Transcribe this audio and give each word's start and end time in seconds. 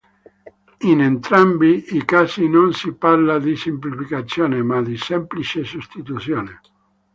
In 0.89 0.99
entrambi 0.99 1.85
i 1.95 2.03
casi 2.03 2.47
non 2.47 2.73
si 2.73 2.91
parla 2.95 3.37
di 3.37 3.55
semplificazione 3.55 4.63
ma 4.63 4.81
di 4.81 4.97
semplice 4.97 5.63
sostituzione. 5.63 6.59